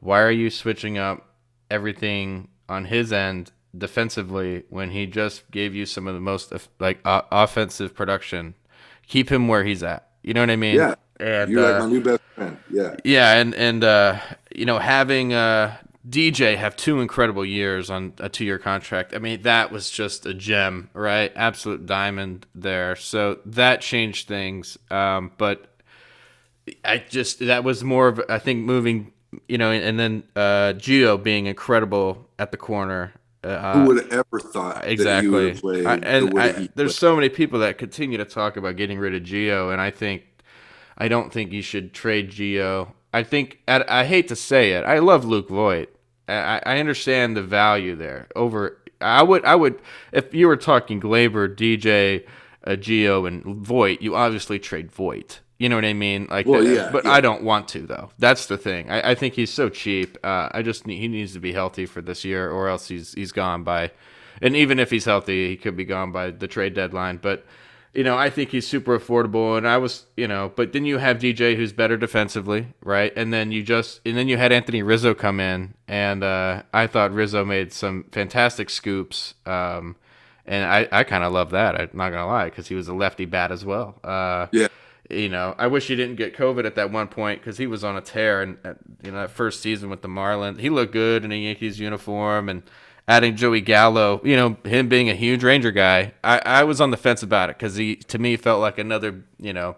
[0.00, 1.26] Why are you switching up
[1.70, 6.98] everything on his end defensively when he just gave you some of the most like
[7.04, 8.54] uh, offensive production?
[9.06, 10.08] Keep him where he's at.
[10.22, 10.76] You know what I mean?
[10.76, 10.94] Yeah.
[11.18, 12.58] And, You're uh, like my new best friend.
[12.70, 12.96] Yeah.
[13.04, 14.20] yeah, and and uh,
[14.54, 15.76] you know having uh,
[16.08, 19.14] DJ have two incredible years on a two-year contract.
[19.14, 21.32] I mean that was just a gem, right?
[21.34, 22.96] Absolute diamond there.
[22.96, 24.78] So that changed things.
[24.90, 25.75] Um, but
[26.84, 29.12] I just that was more of I think moving,
[29.48, 33.12] you know, and then uh, Gio being incredible at the corner.
[33.44, 35.48] Uh, Who would have ever thought that he would exactly.
[35.50, 38.24] have played I, the and way I, he there's so many people that continue to
[38.24, 40.24] talk about getting rid of Gio, and I think
[40.98, 42.92] I don't think you should trade Gio.
[43.12, 44.84] I think I, I hate to say it.
[44.84, 45.88] I love Luke Voit.
[46.28, 48.28] I, I understand the value there.
[48.34, 49.80] Over, I would, I would,
[50.12, 52.26] if you were talking Gleyber, DJ,
[52.66, 55.40] uh, Gio, and Voit, you obviously trade Voit.
[55.58, 56.26] You know what I mean?
[56.30, 57.12] Like, Well, that- yeah, but yeah.
[57.12, 58.10] I don't want to though.
[58.18, 58.90] That's the thing.
[58.90, 60.18] I, I think he's so cheap.
[60.22, 63.14] Uh, I just need, he needs to be healthy for this year, or else he's
[63.14, 63.90] he's gone by.
[64.42, 67.16] And even if he's healthy, he could be gone by the trade deadline.
[67.22, 67.46] But
[67.94, 69.56] you know, I think he's super affordable.
[69.56, 73.10] And I was, you know, but then you have DJ who's better defensively, right?
[73.16, 76.86] And then you just and then you had Anthony Rizzo come in, and uh, I
[76.86, 79.32] thought Rizzo made some fantastic scoops.
[79.46, 79.96] Um,
[80.44, 81.80] and I, I kind of love that.
[81.80, 83.98] I'm not gonna lie, because he was a lefty bat as well.
[84.04, 84.68] Uh, Yeah.
[85.10, 87.84] You know, I wish he didn't get COVID at that one point because he was
[87.84, 88.42] on a tear.
[88.42, 88.58] And
[89.02, 92.48] you know, that first season with the Marlins, he looked good in a Yankees uniform.
[92.48, 92.62] And
[93.08, 96.90] adding Joey Gallo, you know, him being a huge Ranger guy, I, I was on
[96.90, 99.76] the fence about it because he, to me, felt like another, you know,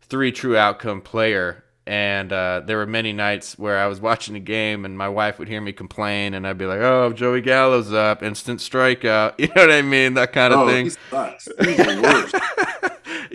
[0.00, 1.62] three true outcome player.
[1.88, 5.38] And uh, there were many nights where I was watching the game and my wife
[5.38, 9.46] would hear me complain, and I'd be like, "Oh, Joey Gallo's up, instant strikeout." You
[9.48, 10.14] know what I mean?
[10.14, 10.86] That kind of Oh, thing.
[10.86, 11.46] he sucks.
[11.60, 12.34] He's the worst.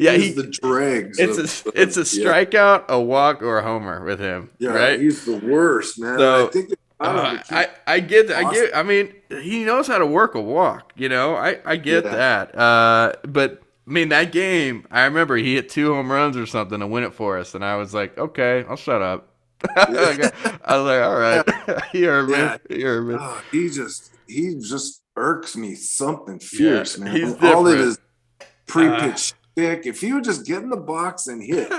[0.01, 1.19] yeah, he's he, the dregs.
[1.19, 2.25] it's of- a it's a of- yeah.
[2.43, 4.99] strikeout, a walk, or a homer with him, Yeah, right?
[4.99, 6.17] he's the worst, man.
[6.19, 8.45] So, I think I Uh, I I get that.
[8.45, 8.75] I get.
[8.75, 10.93] I mean, he knows how to work a walk.
[10.95, 12.11] You know, I I get Yeah.
[12.11, 12.57] that.
[12.57, 16.79] Uh, but I mean, that game, I remember he hit two home runs or something
[16.79, 19.29] to win it for us, and I was like, okay, I'll shut up.
[19.75, 21.43] I was like, all right,
[21.93, 22.33] you heard me.
[22.35, 22.57] Yeah.
[22.69, 23.15] You heard me.
[23.19, 27.15] Oh, he just he just irks me something fierce, man.
[27.15, 27.97] he's All of his
[28.67, 29.85] pre-pitch stick.
[29.85, 31.71] If you would just get in the box and hit,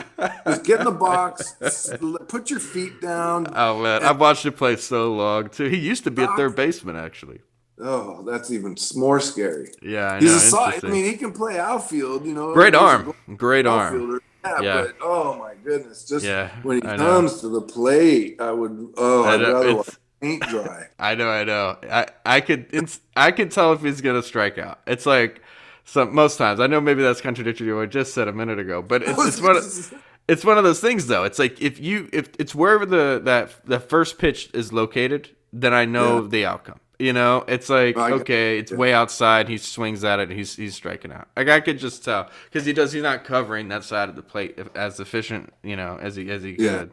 [0.47, 1.55] just get in the box,
[2.29, 3.47] put your feet down.
[3.55, 5.65] Oh man, I've watched him play so long too.
[5.69, 7.41] He used to be a third baseman, actually.
[7.81, 9.71] Oh, that's even more scary.
[9.83, 10.37] Yeah, I He's know.
[10.37, 10.85] a solid.
[10.85, 12.25] I mean, he can play outfield.
[12.27, 13.95] You know, Great arm, great arm.
[13.95, 14.23] outfielder.
[14.45, 14.83] Yeah, Yeah.
[14.83, 17.07] but oh my goodness, just Yeah, when he I know.
[17.07, 18.93] comes to the plate, I would.
[18.97, 20.89] Oh, I I'd know, rather paint dry.
[20.99, 21.77] I know, I know.
[21.91, 24.81] I I could it's, I could tell if he's gonna strike out.
[24.87, 25.41] It's like
[25.85, 26.61] Some most times.
[26.61, 29.27] I know maybe that's contradictory to what I just said a minute ago, but it's,
[29.27, 29.95] it's one of,
[30.29, 31.25] it's one of those things though.
[31.25, 35.75] It's like if you if it's wherever the that the first pitch is located, then
[35.75, 36.29] I know Yeah.
[36.29, 36.79] the outcome.
[36.99, 38.77] You know, it's like get- okay, it's yeah.
[38.79, 39.49] way outside.
[39.49, 40.31] He swings at it.
[40.31, 41.27] He's he's striking out.
[41.37, 42.93] Like I could just tell because he does.
[42.93, 46.45] He's not covering that side of the plate as efficient, you know, as he as
[46.45, 46.79] he Yeah.
[46.79, 46.91] could.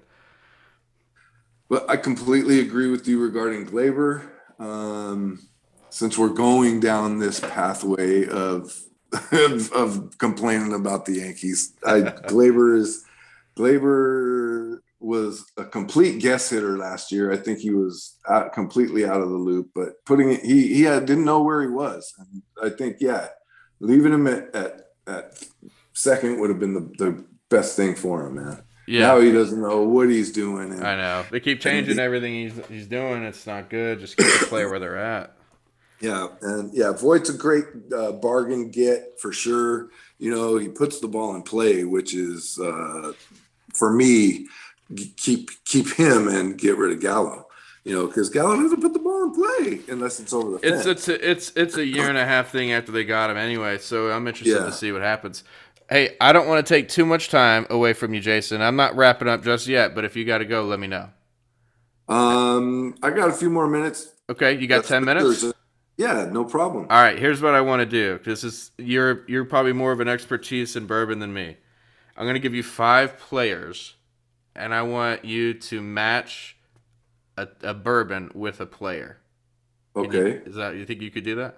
[1.69, 4.23] But I completely agree with you regarding Gleyber.
[4.58, 5.39] Um,
[5.89, 8.80] since we're going down this pathway of
[9.32, 13.06] of, of complaining about the Yankees, I, Gleyber is
[13.58, 17.32] Gleyber was a complete guess hitter last year.
[17.32, 19.69] I think he was out, completely out of the loop.
[19.73, 22.13] But putting it, he he had, didn't know where he was.
[22.19, 23.30] And I think yeah,
[23.80, 25.43] leaving him at at, at
[25.93, 28.63] second would have been the, the best thing for him, man.
[28.88, 30.71] Yeah, Now he doesn't know what he's doing.
[30.71, 31.25] And, I know.
[31.30, 33.23] They keep changing everything he's he's doing.
[33.23, 33.99] It's not good.
[33.99, 35.36] Just keep the player where they're at.
[36.01, 39.89] Yeah, and yeah, Voit's a great uh, bargain get for sure.
[40.17, 43.13] You know, he puts the ball in play, which is uh,
[43.73, 44.47] for me
[45.17, 47.47] keep keep him and get rid of Gallo.
[47.83, 50.83] You know, because Gallo doesn't put the ball in play unless it's over the It's
[50.83, 50.85] fence.
[50.85, 53.77] it's a, it's it's a year and a half thing after they got him anyway.
[53.77, 54.65] So I'm interested Yeah.
[54.65, 55.43] to see what happens.
[55.89, 58.62] Hey, I don't want to take too much time away from you, Jason.
[58.62, 61.09] I'm not wrapping up just yet, but if you got to go, let me know.
[62.07, 64.12] um, I got a few more minutes.
[64.29, 65.45] Okay, you got That's ten minutes.
[65.99, 66.88] Yeah, no problem.
[66.89, 68.19] All right, here's what I want to do.
[68.23, 71.57] This is you're you're probably more of an expertise in bourbon than me.
[72.15, 73.95] I'm gonna give you five players,
[74.55, 76.55] and I want you to match
[77.38, 79.17] a, a bourbon with a player.
[79.93, 81.57] Can you- Okay, is that you think you could do that?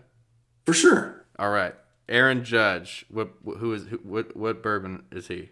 [0.65, 1.25] for sure.
[1.37, 1.75] All right,
[2.09, 3.05] Aaron Judge.
[3.11, 5.49] What who is who, what what bourbon is he?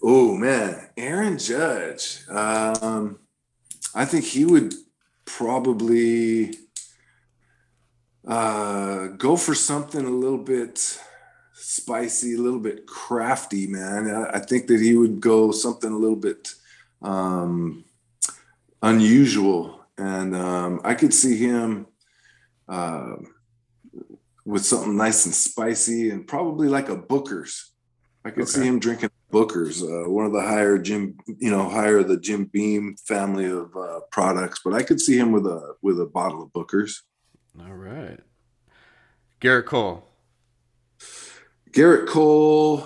[0.00, 2.20] Oh man, Aaron Judge.
[2.28, 3.18] Um,
[3.96, 4.74] I think he would
[5.24, 6.56] probably
[8.26, 10.98] uh, go for something a little bit
[11.52, 14.10] spicy, a little bit crafty, man.
[14.10, 16.52] I, I think that he would go something a little bit
[17.02, 17.84] um,
[18.82, 21.86] unusual, and um, I could see him.
[22.68, 23.16] Uh,
[24.44, 27.72] with something nice and spicy and probably like a Booker's.
[28.26, 32.02] I could see him drinking Booker's, uh, one of the higher Jim, you know, higher
[32.02, 34.60] the Jim Beam family of uh, products.
[34.64, 37.02] But I could see him with a with a bottle of Booker's.
[37.60, 38.18] All right,
[39.40, 40.04] Gerrit Cole.
[41.70, 42.84] Gerrit Cole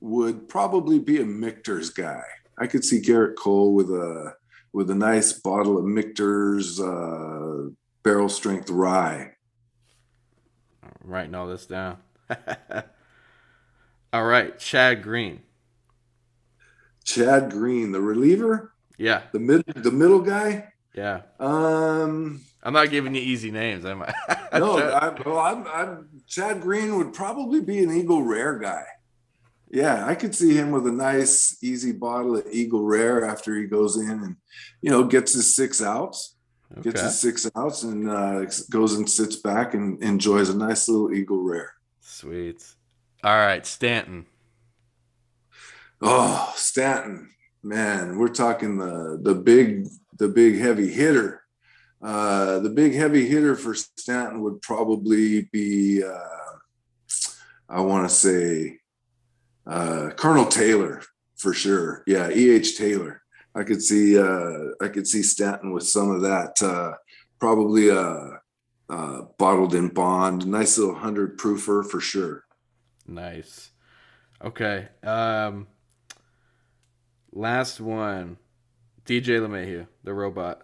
[0.00, 2.22] would probably be a Michter's guy.
[2.58, 4.34] I could see Gerrit Cole with a
[4.72, 7.68] with a nice bottle of Michter's uh,
[8.02, 9.32] barrel strength rye.
[10.82, 11.98] I'm writing all this down.
[14.12, 15.40] all right, Chad Green.
[17.04, 20.72] Chad Green, the reliever, Yeah, the mid the middle guy.
[20.94, 21.22] yeah.
[21.38, 24.12] Um, I'm not giving you easy names, am I?
[24.58, 28.84] no, I, well, I'm, I'm Chad Green would probably be an Eagle Rare guy.
[29.70, 33.66] Yeah, I could see him with a nice, easy bottle of Eagle Rare after he
[33.66, 34.36] goes in and,
[34.82, 36.34] you know, gets his six outs,
[36.82, 41.14] gets his six outs, and uh, goes and sits back and enjoys a nice little
[41.14, 41.74] Eagle Rare.
[42.00, 42.64] Sweet.
[43.22, 44.26] All right, Stanton.
[46.02, 47.30] Oh, Stanton,
[47.62, 51.45] man, we're talking the the big the big heavy hitter.
[52.02, 56.56] Uh, the big heavy hitter for Stanton would probably be, uh,
[57.68, 58.78] I want to say,
[59.66, 61.02] uh, Colonel Taylor
[61.36, 62.02] for sure.
[62.06, 62.50] Yeah, E.
[62.50, 62.76] H.
[62.78, 63.22] Taylor.
[63.54, 66.60] I could see uh, I could see Stanton with some of that.
[66.62, 66.92] Uh,
[67.38, 68.40] probably a,
[68.88, 72.44] uh bottled in bond, nice little hundred proofer for sure.
[73.06, 73.70] Nice.
[74.44, 74.88] Okay.
[75.02, 75.66] Um
[77.32, 78.38] last one.
[79.04, 80.62] DJ LeMahieu, the robot,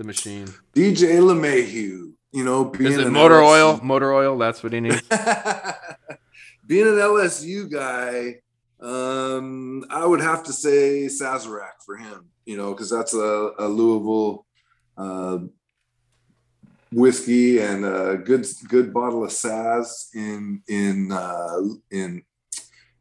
[0.00, 0.46] the machine.
[0.74, 3.80] DJ LeMahieu, you know, being Is it motor LSU oil?
[3.82, 5.02] Motor oil, that's what he needs.
[6.66, 8.36] being an LSU guy,
[8.80, 13.68] um, I would have to say Sazerac for him, you know, because that's a, a
[13.68, 14.46] Louisville
[14.96, 15.38] uh,
[16.92, 21.60] whiskey and a good good bottle of Saz in in uh,
[21.90, 22.22] in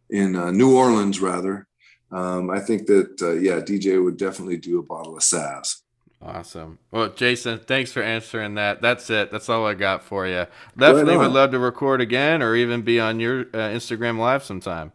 [0.09, 1.65] in uh, New Orleans rather.
[2.11, 5.77] Um, I think that uh, yeah, DJ would definitely do a bottle of Saz.
[6.21, 6.79] Awesome.
[6.91, 8.81] Well, Jason, thanks for answering that.
[8.81, 9.31] That's it.
[9.31, 10.47] That's all I got for you.
[10.77, 14.91] Definitely would love to record again or even be on your uh, Instagram live sometime.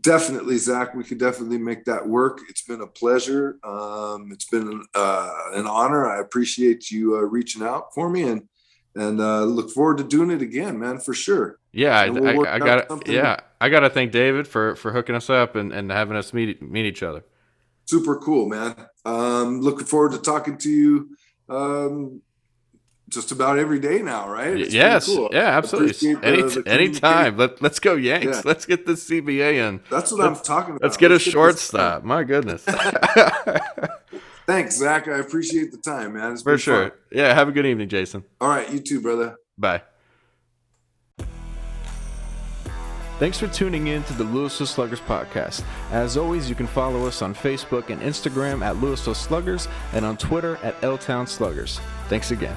[0.00, 4.84] definitely zach we could definitely make that work it's been a pleasure um, it's been
[4.94, 8.46] uh, an honor i appreciate you uh, reaching out for me and
[8.96, 12.54] and uh, look forward to doing it again man for sure Yeah, I, we'll I,
[12.54, 13.08] I got.
[13.08, 16.32] Yeah, I got to thank David for for hooking us up and, and having us
[16.32, 17.24] meet meet each other.
[17.88, 18.74] Super cool man
[19.06, 21.16] um, looking forward to talking to you
[21.48, 22.20] um,
[23.08, 24.60] just about every day now, right?
[24.60, 25.30] It's yes, cool.
[25.32, 26.12] yeah, absolutely.
[26.14, 27.38] The- Any, the anytime.
[27.38, 28.26] Let, let's go Yanks.
[28.26, 28.42] Yeah.
[28.44, 29.80] Let's get this CBA in.
[29.90, 30.82] That's what I'm talking about.
[30.82, 32.04] Let's get a this- shortstop.
[32.04, 32.64] My goodness.
[34.46, 35.08] Thanks, Zach.
[35.08, 36.32] I appreciate the time, man.
[36.32, 36.90] It's For sure.
[36.90, 36.98] fun.
[37.10, 37.32] Yeah.
[37.32, 38.24] Have a good evening, Jason.
[38.42, 39.36] All right, you too, brother.
[39.56, 39.80] Bye.
[43.18, 45.64] Thanks for tuning in to the Louisville Sluggers podcast.
[45.90, 50.16] As always, you can follow us on Facebook and Instagram at Louisville Sluggers and on
[50.16, 51.80] Twitter at L Town Sluggers.
[52.08, 52.56] Thanks again.